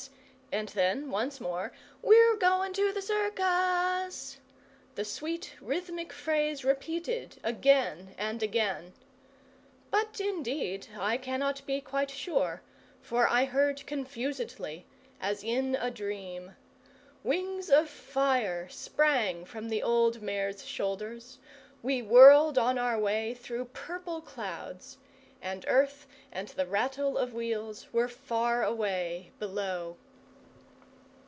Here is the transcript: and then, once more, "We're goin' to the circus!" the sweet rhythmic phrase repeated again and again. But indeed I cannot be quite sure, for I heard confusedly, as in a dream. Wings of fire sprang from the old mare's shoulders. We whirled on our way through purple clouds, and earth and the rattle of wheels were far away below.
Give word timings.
and 0.53 0.67
then, 0.69 1.09
once 1.09 1.39
more, 1.39 1.71
"We're 2.01 2.35
goin' 2.35 2.73
to 2.73 2.91
the 2.91 3.01
circus!" 3.01 4.37
the 4.95 5.05
sweet 5.05 5.55
rhythmic 5.61 6.11
phrase 6.11 6.65
repeated 6.65 7.37
again 7.41 8.13
and 8.17 8.43
again. 8.43 8.91
But 9.91 10.19
indeed 10.19 10.87
I 10.99 11.15
cannot 11.15 11.65
be 11.65 11.79
quite 11.79 12.09
sure, 12.11 12.63
for 13.01 13.29
I 13.29 13.45
heard 13.45 13.87
confusedly, 13.87 14.85
as 15.21 15.41
in 15.41 15.75
a 15.75 15.89
dream. 15.89 16.57
Wings 17.23 17.69
of 17.69 17.89
fire 17.89 18.67
sprang 18.67 19.45
from 19.45 19.69
the 19.69 19.81
old 19.81 20.21
mare's 20.21 20.65
shoulders. 20.65 21.39
We 21.81 22.01
whirled 22.01 22.57
on 22.57 22.77
our 22.77 22.99
way 22.99 23.35
through 23.35 23.65
purple 23.71 24.19
clouds, 24.19 24.97
and 25.41 25.63
earth 25.69 26.07
and 26.29 26.49
the 26.49 26.67
rattle 26.67 27.17
of 27.17 27.33
wheels 27.33 27.93
were 27.93 28.09
far 28.09 28.65
away 28.65 29.31
below. 29.39 29.95